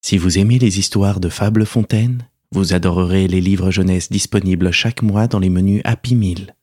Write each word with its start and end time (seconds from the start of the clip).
Si 0.00 0.16
vous 0.16 0.38
aimez 0.38 0.58
les 0.58 0.78
histoires 0.78 1.20
de 1.20 1.28
Fable 1.28 1.66
Fontaine, 1.66 2.26
vous 2.50 2.72
adorerez 2.72 3.28
les 3.28 3.40
livres 3.40 3.70
jeunesse 3.70 4.10
disponibles 4.10 4.70
chaque 4.70 5.02
mois 5.02 5.26
dans 5.26 5.38
les 5.38 5.50
menus 5.50 5.82
Happy 5.84 6.14
Meal. 6.14 6.56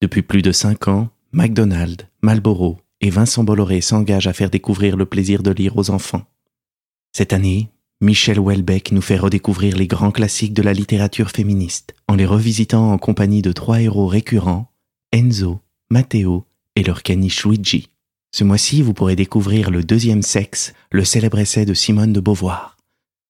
Depuis 0.00 0.22
plus 0.22 0.40
de 0.42 0.52
5 0.52 0.88
ans, 0.88 1.10
McDonald's, 1.32 2.06
Marlboro 2.22 2.78
et 3.02 3.10
Vincent 3.10 3.44
Bolloré 3.44 3.82
s'engagent 3.82 4.28
à 4.28 4.32
faire 4.32 4.48
découvrir 4.48 4.96
le 4.96 5.04
plaisir 5.04 5.42
de 5.42 5.50
lire 5.50 5.76
aux 5.76 5.90
enfants. 5.90 6.24
Cette 7.12 7.34
année, 7.34 7.68
Michel 8.00 8.38
Houellebecq 8.38 8.92
nous 8.92 9.02
fait 9.02 9.18
redécouvrir 9.18 9.76
les 9.76 9.86
grands 9.86 10.12
classiques 10.12 10.54
de 10.54 10.62
la 10.62 10.72
littérature 10.72 11.30
féministe 11.30 11.94
en 12.08 12.14
les 12.14 12.26
revisitant 12.26 12.92
en 12.92 12.98
compagnie 12.98 13.42
de 13.42 13.52
trois 13.52 13.80
héros 13.80 14.06
récurrents, 14.06 14.72
Enzo, 15.12 15.60
Matteo 15.90 16.46
et 16.76 16.82
leur 16.82 17.02
caniche 17.02 17.44
Luigi. 17.44 17.90
Ce 18.36 18.44
mois-ci, 18.44 18.82
vous 18.82 18.92
pourrez 18.92 19.16
découvrir 19.16 19.70
Le 19.70 19.82
deuxième 19.82 20.20
sexe, 20.20 20.74
le 20.90 21.06
célèbre 21.06 21.38
essai 21.38 21.64
de 21.64 21.72
Simone 21.72 22.12
de 22.12 22.20
Beauvoir. 22.20 22.76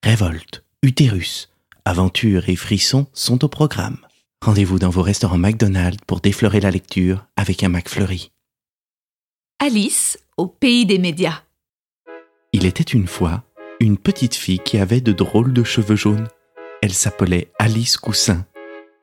Révolte, 0.03 0.65
utérus, 0.83 1.49
aventure 1.85 2.49
et 2.49 2.57
frissons 2.57 3.07
sont 3.13 3.45
au 3.45 3.49
programme. 3.49 3.99
Rendez-vous 4.45 4.81
dans 4.81 4.91
vos 4.91 5.03
restaurants 5.03 5.39
McDonald's 5.39 6.03
pour 6.09 6.19
déflorer 6.19 6.59
la 6.59 6.73
lecture 6.73 7.25
avec 7.37 7.63
un 7.63 7.69
McFlurry. 7.69 8.33
Alice 9.61 10.19
au 10.37 10.49
pays 10.49 10.87
des 10.87 10.99
médias. 10.99 11.45
Il 12.53 12.67
était 12.67 12.83
une 12.83 13.07
fois 13.07 13.45
une 13.79 13.99
petite 13.99 14.35
fille 14.35 14.59
qui 14.59 14.77
avait 14.77 15.01
de 15.01 15.13
drôles 15.13 15.53
de 15.53 15.63
cheveux 15.63 15.95
jaunes. 15.95 16.27
Elle 16.83 16.95
s'appelait 16.95 17.53
Alice 17.61 17.97
Coussin. 17.97 18.45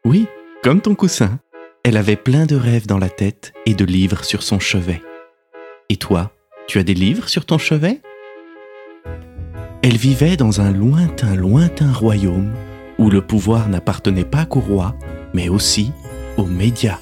Oui, 0.04 0.28
comme 0.64 0.82
ton 0.82 0.95
coussin. 0.95 1.40
Elle 1.86 1.95
avait 1.95 2.17
plein 2.17 2.45
de 2.45 2.58
rêves 2.58 2.88
dans 2.88 3.00
la 3.00 3.10
tête 3.10 3.54
et 3.66 3.73
de 3.73 3.86
livres 3.86 4.26
sur 4.26 4.44
son 4.44 4.60
chevet. 4.60 5.02
Et 5.89 5.98
toi, 5.98 6.31
tu 6.67 6.80
as 6.80 6.84
des 6.84 6.94
livres 6.94 7.30
sur 7.30 7.45
ton 7.45 7.58
chevet? 7.58 8.02
Elle 9.81 9.98
vivait 9.98 10.38
dans 10.38 10.62
un 10.62 10.72
lointain, 10.72 11.36
lointain 11.36 11.92
royaume 11.92 12.53
où 12.98 13.09
le 13.09 13.22
pouvoir 13.22 13.67
n'appartenait 13.67 14.23
pas 14.23 14.45
qu'au 14.45 14.61
roi, 14.61 14.95
mais 15.34 15.50
aussi 15.50 15.92
aux 16.38 16.45
médias. 16.45 17.00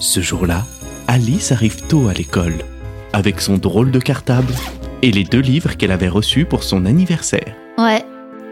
Ce 0.00 0.20
jour-là, 0.20 0.64
Alice 1.06 1.52
arrive 1.52 1.86
tôt 1.86 2.08
à 2.08 2.12
l'école, 2.12 2.58
avec 3.12 3.40
son 3.40 3.58
drôle 3.58 3.90
de 3.90 4.00
cartable 4.00 4.52
et 5.02 5.12
les 5.12 5.24
deux 5.24 5.40
livres 5.40 5.76
qu'elle 5.76 5.92
avait 5.92 6.08
reçus 6.08 6.44
pour 6.44 6.64
son 6.64 6.86
anniversaire. 6.86 7.54
Ouais, 7.78 8.04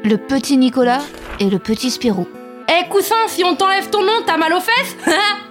le 0.04 0.16
petit 0.16 0.56
Nicolas 0.56 1.02
et 1.40 1.50
le 1.50 1.58
petit 1.58 1.90
Spirou. 1.90 2.28
Eh 2.70 2.88
coussin, 2.90 3.14
si 3.28 3.42
on 3.44 3.56
t'enlève 3.56 3.88
ton 3.88 4.02
nom, 4.02 4.12
t'as 4.26 4.36
mal 4.36 4.52
aux 4.52 4.60
fesses 4.60 4.96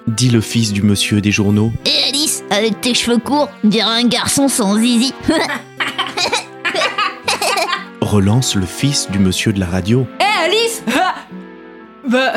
Dit 0.08 0.30
le 0.30 0.40
fils 0.40 0.72
du 0.72 0.84
monsieur 0.84 1.20
des 1.20 1.32
journaux. 1.32 1.72
Et 1.86 2.08
Alice, 2.10 2.44
avec 2.52 2.80
tes 2.80 2.94
cheveux 2.94 3.18
courts, 3.18 3.50
dirait 3.64 4.02
un 4.04 4.08
garçon 4.08 4.48
sans 4.48 4.76
zizi. 4.78 5.14
Relance 8.02 8.56
le 8.56 8.66
fils 8.68 9.10
du 9.10 9.18
monsieur 9.18 9.52
de 9.52 9.60
la 9.60 9.66
radio. 9.66 10.06
Eh 10.20 10.46
Alice 10.46 10.84
Bah... 12.08 12.34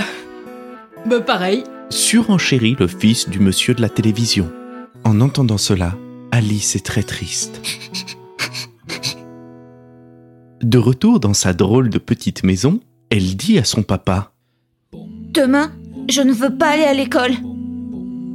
Bah 1.06 1.20
pareil. 1.20 1.64
Surenchérit 1.90 2.76
le 2.78 2.88
fils 2.88 3.28
du 3.28 3.38
monsieur 3.38 3.74
de 3.74 3.82
la 3.82 3.88
télévision. 3.90 4.50
En 5.04 5.20
entendant 5.20 5.58
cela, 5.58 5.94
Alice 6.32 6.74
est 6.74 6.86
très 6.86 7.02
triste. 7.02 7.60
De 10.62 10.78
retour 10.78 11.20
dans 11.20 11.34
sa 11.34 11.52
drôle 11.52 11.90
de 11.90 11.98
petite 11.98 12.44
maison, 12.44 12.80
elle 13.10 13.36
dit 13.36 13.58
à 13.58 13.64
son 13.64 13.82
papa 13.82 14.32
Demain, 15.32 15.70
je 16.08 16.22
ne 16.22 16.32
veux 16.32 16.56
pas 16.56 16.70
aller 16.70 16.82
à 16.82 16.92
l'école. 16.92 17.32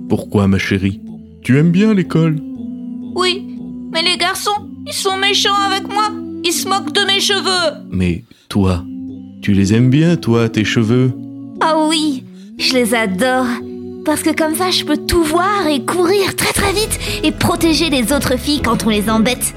Pourquoi, 0.08 0.48
ma 0.48 0.58
chérie? 0.58 1.02
Tu 1.42 1.58
aimes 1.58 1.72
bien 1.72 1.94
l'école? 1.94 2.38
Oui, 3.16 3.60
mais 3.92 4.02
les 4.02 4.18
garçons, 4.18 4.70
ils 4.88 4.94
sont 4.94 5.18
méchants 5.18 5.62
avec 5.70 5.88
moi. 5.90 6.10
Ils 6.46 6.54
se 6.54 6.70
moquent 6.70 6.94
de 6.94 7.06
mes 7.06 7.20
cheveux. 7.20 7.86
Mais 7.92 8.24
toi, 8.48 8.86
tu 9.42 9.52
les 9.52 9.74
aimes 9.74 9.90
bien, 9.90 10.16
toi, 10.16 10.48
tes 10.48 10.64
cheveux? 10.64 11.12
Ah 11.60 11.86
oui, 11.90 12.24
je 12.58 12.74
les 12.74 12.94
adore. 12.96 13.48
Parce 14.06 14.22
que 14.22 14.34
comme 14.34 14.56
ça, 14.56 14.72
je 14.72 14.86
peux 14.86 14.98
tout 14.98 15.24
voir 15.24 15.68
et 15.68 15.84
courir 15.84 16.36
très 16.36 16.54
très 16.54 16.72
vite 16.72 16.98
et 17.24 17.32
protéger 17.32 17.90
les 17.90 18.14
autres 18.14 18.38
filles 18.40 18.62
quand 18.62 18.86
on 18.86 18.90
les 18.90 19.10
embête. 19.10 19.54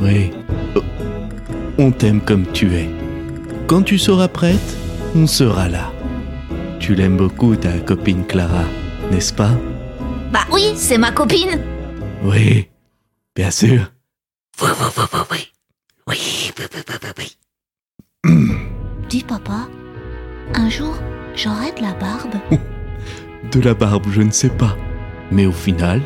Oui. 0.00 0.30
Oh. 0.74 0.80
On 1.78 1.90
t'aime 1.90 2.20
comme 2.20 2.46
tu 2.52 2.72
es. 2.74 2.88
Quand 3.66 3.82
tu 3.82 3.98
seras 3.98 4.28
prête, 4.28 4.76
on 5.14 5.26
sera 5.26 5.68
là. 5.68 5.92
Tu 6.88 6.94
l'aimes 6.94 7.18
beaucoup, 7.18 7.54
ta 7.54 7.78
copine 7.80 8.24
Clara, 8.24 8.64
n'est-ce 9.10 9.34
pas? 9.34 9.50
Bah 10.32 10.46
oui, 10.50 10.72
c'est 10.74 10.96
ma 10.96 11.12
copine. 11.12 11.60
Oui, 12.24 12.66
bien 13.36 13.50
sûr. 13.50 13.92
Dis 19.10 19.22
papa, 19.22 19.68
un 20.54 20.70
jour, 20.70 20.96
j'aurai 21.36 21.72
de 21.72 21.82
la 21.82 21.92
barbe. 21.92 22.36
De 23.52 23.60
la 23.60 23.74
barbe, 23.74 24.06
je 24.10 24.22
ne 24.22 24.30
sais 24.30 24.48
pas. 24.48 24.74
Mais 25.30 25.44
au 25.44 25.52
final, 25.52 26.00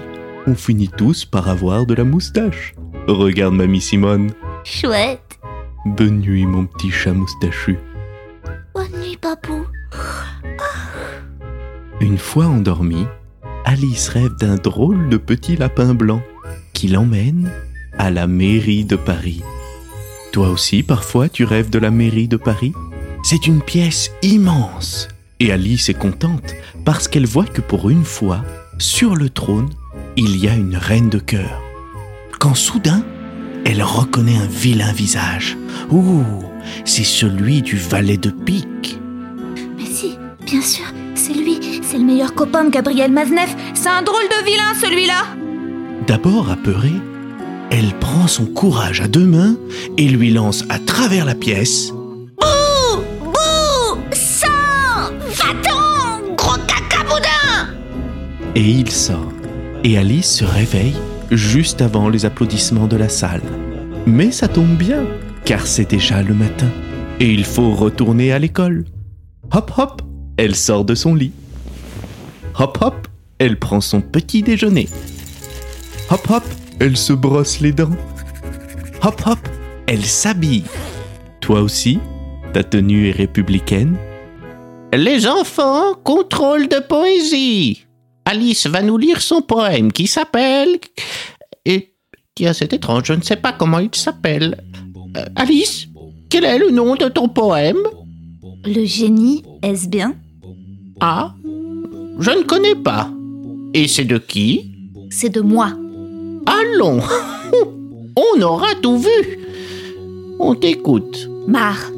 on 0.48 0.56
finit 0.56 0.88
tous 0.88 1.24
par 1.24 1.48
avoir 1.48 1.86
de 1.86 1.94
la 1.94 2.02
moustache. 2.02 2.74
Regarde 3.06 3.54
mamie 3.54 3.80
Simone. 3.80 4.32
Chouette. 4.64 5.38
Bonne 5.86 6.18
nuit, 6.18 6.44
mon 6.44 6.66
petit 6.66 6.90
chat 6.90 7.12
moustachu. 7.12 7.78
Une 12.02 12.18
fois 12.18 12.46
endormie, 12.46 13.06
Alice 13.64 14.08
rêve 14.08 14.34
d'un 14.34 14.56
drôle 14.56 15.08
de 15.08 15.16
petit 15.16 15.54
lapin 15.54 15.94
blanc 15.94 16.20
qui 16.72 16.88
l'emmène 16.88 17.48
à 17.96 18.10
la 18.10 18.26
mairie 18.26 18.84
de 18.84 18.96
Paris. 18.96 19.40
Toi 20.32 20.48
aussi, 20.48 20.82
parfois, 20.82 21.28
tu 21.28 21.44
rêves 21.44 21.70
de 21.70 21.78
la 21.78 21.92
mairie 21.92 22.26
de 22.26 22.36
Paris? 22.36 22.72
C'est 23.22 23.46
une 23.46 23.62
pièce 23.62 24.10
immense. 24.20 25.06
Et 25.38 25.52
Alice 25.52 25.90
est 25.90 25.94
contente 25.94 26.56
parce 26.84 27.06
qu'elle 27.06 27.24
voit 27.24 27.44
que 27.44 27.60
pour 27.60 27.88
une 27.88 28.04
fois, 28.04 28.42
sur 28.78 29.14
le 29.14 29.30
trône, 29.30 29.70
il 30.16 30.36
y 30.38 30.48
a 30.48 30.56
une 30.56 30.76
reine 30.76 31.08
de 31.08 31.20
cœur. 31.20 31.62
Quand 32.40 32.56
soudain, 32.56 33.04
elle 33.64 33.84
reconnaît 33.84 34.38
un 34.38 34.48
vilain 34.48 34.92
visage. 34.92 35.56
Ouh, 35.92 36.24
c'est 36.84 37.04
celui 37.04 37.62
du 37.62 37.76
valet 37.76 38.16
de 38.16 38.30
pique. 38.30 38.98
Mais 39.78 39.86
si, 39.86 40.16
bien 40.44 40.62
sûr, 40.62 40.86
c'est 41.92 41.98
le 41.98 42.04
meilleur 42.04 42.34
copain 42.34 42.64
de 42.64 42.70
Gabriel 42.70 43.12
Mazneff. 43.12 43.54
C'est 43.74 43.90
un 43.90 44.00
drôle 44.00 44.22
de 44.22 44.44
vilain, 44.46 44.72
celui-là. 44.80 45.26
D'abord 46.06 46.50
apeurée, 46.50 46.94
elle 47.70 47.92
prend 47.98 48.26
son 48.26 48.46
courage 48.46 49.02
à 49.02 49.08
deux 49.08 49.26
mains 49.26 49.56
et 49.98 50.08
lui 50.08 50.32
lance 50.32 50.64
à 50.70 50.78
travers 50.78 51.26
la 51.26 51.34
pièce 51.34 51.90
Bouh 52.40 53.02
Bouh 53.22 54.00
Sang 54.12 54.48
Va-t'en 55.28 56.34
Gros 56.34 56.56
cacaboudin 56.66 57.68
et 58.54 58.62
il 58.62 58.90
sort. 58.90 59.32
Et 59.84 59.98
Alice 59.98 60.30
se 60.36 60.44
réveille 60.44 60.94
juste 61.30 61.82
avant 61.82 62.08
les 62.08 62.24
applaudissements 62.24 62.86
de 62.86 62.96
la 62.96 63.10
salle. 63.10 63.42
Mais 64.06 64.30
ça 64.30 64.48
tombe 64.48 64.76
bien, 64.76 65.04
car 65.44 65.66
c'est 65.66 65.90
déjà 65.90 66.22
le 66.22 66.34
matin. 66.34 66.68
Et 67.20 67.30
il 67.30 67.44
faut 67.44 67.72
retourner 67.72 68.32
à 68.32 68.38
l'école. 68.38 68.84
Hop 69.54 69.72
hop, 69.76 70.02
elle 70.38 70.54
sort 70.54 70.84
de 70.84 70.94
son 70.94 71.14
lit. 71.14 71.32
Hop 72.58 72.78
hop, 72.80 73.08
elle 73.38 73.58
prend 73.58 73.80
son 73.80 74.00
petit 74.00 74.42
déjeuner. 74.42 74.88
Hop 76.10 76.30
hop, 76.30 76.44
elle 76.80 76.96
se 76.96 77.12
brosse 77.12 77.60
les 77.60 77.72
dents. 77.72 77.96
Hop 79.02 79.22
hop, 79.26 79.38
elle 79.86 80.04
s'habille. 80.04 80.64
Toi 81.40 81.60
aussi, 81.62 81.98
ta 82.52 82.62
tenue 82.62 83.08
est 83.08 83.12
républicaine 83.12 83.96
Les 84.92 85.26
enfants, 85.26 85.94
contrôle 86.04 86.68
de 86.68 86.78
poésie. 86.78 87.86
Alice 88.24 88.66
va 88.66 88.82
nous 88.82 88.98
lire 88.98 89.20
son 89.20 89.42
poème 89.42 89.90
qui 89.92 90.06
s'appelle... 90.06 90.78
Et... 91.64 91.94
Tiens, 92.34 92.52
c'est 92.52 92.72
étrange, 92.72 93.04
je 93.06 93.12
ne 93.12 93.22
sais 93.22 93.36
pas 93.36 93.52
comment 93.52 93.78
il 93.78 93.94
s'appelle. 93.94 94.62
Euh, 95.16 95.24
Alice, 95.36 95.88
quel 96.30 96.44
est 96.44 96.58
le 96.58 96.70
nom 96.70 96.94
de 96.94 97.08
ton 97.08 97.28
poème? 97.28 97.76
Le 98.64 98.84
génie, 98.84 99.42
est-ce 99.62 99.88
bien? 99.88 100.14
Ah, 101.00 101.34
je 102.18 102.30
ne 102.30 102.42
connais 102.42 102.74
pas. 102.74 103.10
Et 103.74 103.88
c'est 103.88 104.04
de 104.04 104.18
qui? 104.18 104.70
C'est 105.10 105.30
de 105.30 105.40
moi. 105.40 105.70
Allons, 106.46 107.00
on 108.16 108.42
aura 108.42 108.74
tout 108.82 108.98
vu. 108.98 109.38
On 110.38 110.54
t'écoute. 110.54 111.28
Marre. 111.46 111.90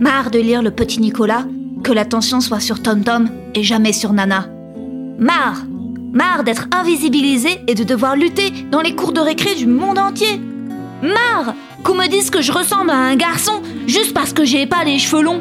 Marre 0.00 0.30
de 0.30 0.38
lire 0.38 0.62
le 0.62 0.70
petit 0.70 1.00
Nicolas, 1.00 1.46
que 1.82 1.92
l'attention 1.92 2.40
soit 2.40 2.60
sur 2.60 2.82
Tom 2.82 3.02
Tom 3.02 3.28
et 3.54 3.62
jamais 3.62 3.92
sur 3.92 4.12
Nana. 4.12 4.48
Marre. 5.18 5.64
Marre 6.12 6.44
d'être 6.44 6.68
invisibilisé 6.72 7.60
et 7.66 7.74
de 7.74 7.84
devoir 7.84 8.16
lutter 8.16 8.50
dans 8.70 8.80
les 8.80 8.94
cours 8.94 9.12
de 9.12 9.20
récré 9.20 9.54
du 9.54 9.66
monde 9.66 9.98
entier. 9.98 10.40
Marre 11.02 11.54
qu'on 11.84 11.94
me 11.94 12.08
dise 12.08 12.30
que 12.30 12.40
je 12.40 12.52
ressemble 12.52 12.90
à 12.90 12.96
un 12.96 13.16
garçon 13.16 13.62
juste 13.86 14.14
parce 14.14 14.32
que 14.32 14.44
j'ai 14.44 14.66
pas 14.66 14.84
les 14.84 14.98
cheveux 14.98 15.22
longs. 15.22 15.40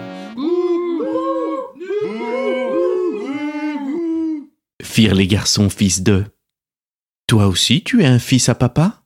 Firent 4.96 5.16
les 5.16 5.28
garçons 5.28 5.70
fils 5.70 6.04
d'eux. 6.04 6.24
Toi 7.28 7.48
aussi, 7.48 7.84
tu 7.84 8.02
es 8.02 8.06
un 8.06 8.18
fils 8.18 8.48
à 8.48 8.56
papa? 8.56 9.04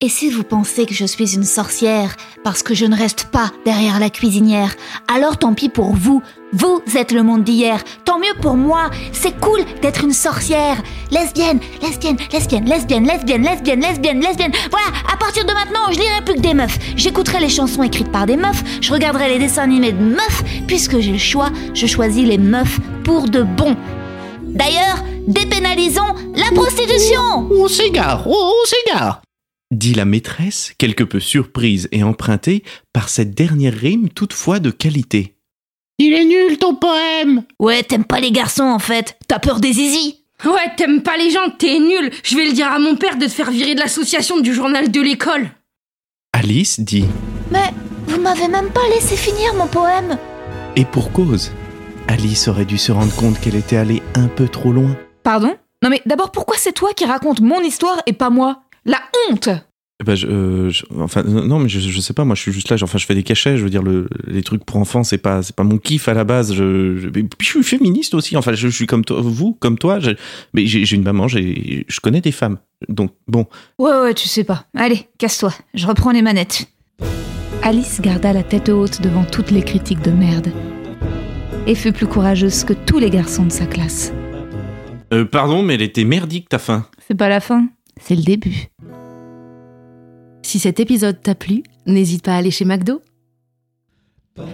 Et 0.00 0.08
si 0.08 0.28
vous 0.28 0.42
pensez 0.42 0.86
que 0.86 0.94
je 0.94 1.04
suis 1.04 1.36
une 1.36 1.44
sorcière 1.44 2.16
parce 2.42 2.64
que 2.64 2.74
je 2.74 2.84
ne 2.84 2.96
reste 2.96 3.26
pas 3.26 3.52
derrière 3.64 4.00
la 4.00 4.10
cuisinière, 4.10 4.74
alors 5.06 5.38
tant 5.38 5.54
pis 5.54 5.68
pour 5.68 5.94
vous. 5.94 6.20
Vous 6.52 6.82
êtes 6.96 7.12
le 7.12 7.22
monde 7.22 7.44
d'hier. 7.44 7.84
Tant 8.04 8.18
mieux 8.18 8.34
pour 8.42 8.56
moi. 8.56 8.90
C'est 9.12 9.38
cool 9.38 9.60
d'être 9.82 10.02
une 10.02 10.12
sorcière. 10.12 10.82
Lesbienne, 11.12 11.60
lesbienne, 11.80 12.16
lesbienne, 12.32 12.64
lesbienne, 12.64 13.06
lesbienne, 13.06 13.42
lesbienne, 13.44 13.80
lesbienne, 13.80 14.20
lesbienne. 14.20 14.52
Voilà, 14.72 14.88
à 15.12 15.16
partir 15.16 15.44
de 15.44 15.52
maintenant, 15.52 15.92
je 15.92 16.00
lirai 16.00 16.24
plus 16.24 16.34
que 16.34 16.40
des 16.40 16.54
meufs. 16.54 16.76
J'écouterai 16.96 17.38
les 17.38 17.48
chansons 17.48 17.84
écrites 17.84 18.10
par 18.10 18.26
des 18.26 18.36
meufs. 18.36 18.64
Je 18.80 18.92
regarderai 18.92 19.28
les 19.28 19.38
dessins 19.38 19.62
animés 19.62 19.92
de 19.92 20.02
meufs. 20.02 20.42
Puisque 20.66 20.98
j'ai 20.98 21.12
le 21.12 21.18
choix, 21.18 21.50
je 21.72 21.86
choisis 21.86 22.26
les 22.26 22.38
meufs 22.38 22.80
pour 23.04 23.28
de 23.28 23.44
bon. 23.44 23.76
D'ailleurs, 24.58 25.04
dépénalisons 25.26 26.14
la 26.34 26.50
prostitution 26.52 27.48
On 27.50 27.68
s'égare, 27.68 28.24
oh, 28.26 28.52
on 28.62 28.66
s'égare 28.66 29.22
dit 29.70 29.94
la 29.94 30.04
maîtresse, 30.04 30.72
quelque 30.78 31.04
peu 31.04 31.20
surprise 31.20 31.88
et 31.92 32.02
empruntée 32.02 32.64
par 32.92 33.08
cette 33.08 33.34
dernière 33.34 33.74
rime 33.74 34.08
toutefois 34.08 34.60
de 34.60 34.70
qualité. 34.70 35.34
Il 35.98 36.14
est 36.14 36.24
nul 36.24 36.58
ton 36.58 36.74
poème 36.74 37.44
Ouais, 37.58 37.82
t'aimes 37.82 38.04
pas 38.04 38.20
les 38.20 38.32
garçons 38.32 38.62
en 38.62 38.78
fait. 38.78 39.18
T'as 39.26 39.38
peur 39.38 39.60
des 39.60 39.74
zizi 39.74 40.24
Ouais, 40.44 40.72
t'aimes 40.76 41.02
pas 41.02 41.16
les 41.16 41.30
gens, 41.30 41.50
t'es 41.58 41.78
nul. 41.80 42.10
Je 42.22 42.36
vais 42.36 42.46
le 42.46 42.52
dire 42.52 42.68
à 42.68 42.78
mon 42.78 42.96
père 42.96 43.18
de 43.18 43.26
te 43.26 43.30
faire 43.30 43.50
virer 43.50 43.74
de 43.74 43.80
l'association 43.80 44.40
du 44.40 44.54
journal 44.54 44.90
de 44.90 45.00
l'école. 45.00 45.50
Alice 46.32 46.80
dit 46.80 47.04
Mais 47.50 47.70
vous 48.06 48.20
m'avez 48.20 48.48
même 48.48 48.70
pas 48.70 48.88
laissé 48.94 49.16
finir 49.16 49.54
mon 49.54 49.66
poème. 49.66 50.16
Et 50.76 50.84
pour 50.84 51.12
cause. 51.12 51.50
Alice 52.08 52.48
aurait 52.48 52.64
dû 52.64 52.78
se 52.78 52.92
rendre 52.92 53.14
compte 53.14 53.38
qu'elle 53.40 53.54
était 53.56 53.76
allée 53.76 54.02
un 54.14 54.28
peu 54.28 54.48
trop 54.48 54.72
loin. 54.72 54.96
Pardon? 55.22 55.54
Non 55.82 55.90
mais 55.90 56.00
d'abord, 56.06 56.32
pourquoi 56.32 56.56
c'est 56.58 56.72
toi 56.72 56.90
qui 56.94 57.04
raconte 57.04 57.40
mon 57.40 57.60
histoire 57.60 58.00
et 58.06 58.12
pas 58.12 58.30
moi? 58.30 58.62
La 58.84 58.98
honte 59.30 59.48
Bah, 60.04 60.14
je, 60.14 60.26
euh, 60.26 60.70
je- 60.70 60.84
enfin, 60.98 61.22
non, 61.22 61.58
mais 61.58 61.68
je, 61.68 61.78
je 61.80 62.00
sais 62.00 62.14
pas, 62.14 62.24
moi 62.24 62.34
je 62.34 62.40
suis 62.42 62.52
juste 62.52 62.70
là, 62.70 62.76
enfin, 62.82 62.98
je 62.98 63.04
fais 63.06 63.14
des 63.14 63.22
cachets, 63.22 63.56
je 63.58 63.62
veux 63.64 63.70
dire, 63.70 63.82
le, 63.82 64.08
les 64.26 64.42
trucs 64.42 64.64
pour 64.64 64.76
enfants, 64.78 65.04
c'est 65.04 65.18
pas, 65.18 65.42
c'est 65.42 65.54
pas 65.54 65.64
mon 65.64 65.76
kiff 65.78 66.08
à 66.08 66.14
la 66.14 66.24
base. 66.24 66.54
Je, 66.54 67.08
puis 67.10 67.26
je 67.40 67.44
suis 67.46 67.62
féministe 67.62 68.14
aussi, 68.14 68.36
enfin, 68.36 68.52
je, 68.54 68.68
je 68.68 68.74
suis 68.74 68.86
comme 68.86 69.04
toi, 69.04 69.20
vous, 69.20 69.52
comme 69.60 69.78
toi, 69.78 70.00
je- 70.00 70.12
mais 70.54 70.66
j'ai 70.66 70.84
j'ai 70.84 70.96
une 70.96 71.02
maman, 71.04 71.28
j'ai, 71.28 71.84
je 71.88 72.00
connais 72.00 72.20
des 72.20 72.32
femmes. 72.32 72.58
Donc, 72.88 73.12
bon, 73.28 73.46
Ouais, 73.78 73.92
ouais, 74.00 74.14
tu 74.14 74.28
sais 74.28 74.44
pas. 74.44 74.64
Allez, 74.76 75.06
casse-toi, 75.18 75.52
je 75.74 75.86
reprends 75.86 76.12
les 76.12 76.22
manettes. 76.22 76.66
Alice 77.62 78.00
garda 78.00 78.32
la 78.32 78.44
tête 78.44 78.68
haute 78.70 79.02
devant 79.02 79.24
toutes 79.24 79.50
les 79.50 79.62
critiques 79.62 80.00
de 80.02 80.12
merde. 80.12 80.52
Et 81.66 81.74
fut 81.74 81.92
plus 81.92 82.06
courageuse 82.06 82.64
que 82.64 82.72
tous 82.72 82.98
les 82.98 83.10
garçons 83.10 83.44
de 83.44 83.52
sa 83.52 83.66
classe. 83.66 84.12
Euh, 85.12 85.24
pardon, 85.24 85.62
mais 85.62 85.74
elle 85.74 85.82
était 85.82 86.04
merdique 86.04 86.48
ta 86.48 86.58
fin. 86.58 86.86
C'est 87.06 87.16
pas 87.16 87.28
la 87.28 87.40
fin, 87.40 87.68
c'est 88.00 88.14
le 88.14 88.22
début. 88.22 88.66
Si 90.42 90.58
cet 90.58 90.80
épisode 90.80 91.20
t'a 91.22 91.34
plu, 91.34 91.62
n'hésite 91.86 92.24
pas 92.24 92.32
à 92.34 92.36
aller 92.36 92.50
chez 92.50 92.64
McDo. 92.64 93.02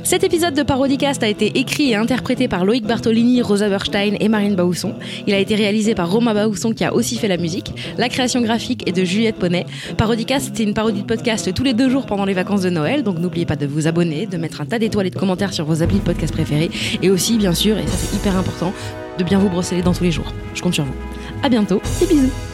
Cet 0.02 0.24
épisode 0.24 0.54
de 0.54 0.62
Parodicast 0.62 1.22
a 1.22 1.28
été 1.28 1.58
écrit 1.58 1.90
et 1.90 1.94
interprété 1.94 2.48
par 2.48 2.64
Loïc 2.64 2.86
Bartolini, 2.86 3.42
Rosa 3.42 3.68
Berstein 3.68 4.16
et 4.20 4.28
Marine 4.28 4.54
Baousson. 4.54 4.94
Il 5.26 5.34
a 5.34 5.38
été 5.38 5.54
réalisé 5.54 5.94
par 5.94 6.10
Roma 6.10 6.34
Baousson 6.34 6.72
qui 6.72 6.84
a 6.84 6.94
aussi 6.94 7.16
fait 7.16 7.28
la 7.28 7.36
musique. 7.36 7.72
La 7.98 8.08
création 8.08 8.40
graphique 8.40 8.88
est 8.88 8.92
de 8.92 9.04
Juliette 9.04 9.36
Poney. 9.36 9.66
Parodicast, 9.96 10.52
c'est 10.54 10.62
une 10.62 10.74
parodie 10.74 11.02
de 11.02 11.06
podcast 11.06 11.52
tous 11.54 11.64
les 11.64 11.74
deux 11.74 11.88
jours 11.88 12.06
pendant 12.06 12.24
les 12.24 12.34
vacances 12.34 12.62
de 12.62 12.70
Noël. 12.70 13.02
Donc 13.02 13.18
n'oubliez 13.18 13.46
pas 13.46 13.56
de 13.56 13.66
vous 13.66 13.86
abonner, 13.86 14.26
de 14.26 14.36
mettre 14.36 14.60
un 14.60 14.66
tas 14.66 14.78
d'étoiles 14.78 15.06
et 15.06 15.10
de 15.10 15.18
commentaires 15.18 15.52
sur 15.52 15.64
vos 15.64 15.82
applis 15.82 15.98
de 15.98 16.04
podcast 16.04 16.32
préférés. 16.32 16.70
Et 17.02 17.10
aussi, 17.10 17.38
bien 17.38 17.54
sûr, 17.54 17.78
et 17.78 17.86
ça 17.86 17.96
c'est 17.96 18.16
hyper 18.16 18.36
important, 18.36 18.72
de 19.18 19.24
bien 19.24 19.38
vous 19.38 19.48
brosser 19.48 19.76
les 19.76 19.82
dents 19.82 19.94
tous 19.94 20.04
les 20.04 20.12
jours. 20.12 20.32
Je 20.54 20.62
compte 20.62 20.74
sur 20.74 20.84
vous. 20.84 20.94
À 21.42 21.48
bientôt 21.48 21.80
et 22.02 22.06
bisous. 22.06 22.53